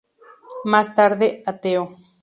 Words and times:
Más 0.63 0.95
tarde 0.95 1.43
ateo. 1.45 1.83